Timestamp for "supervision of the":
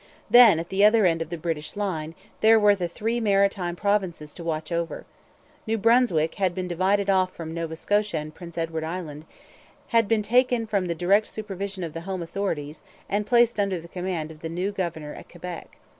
11.27-12.01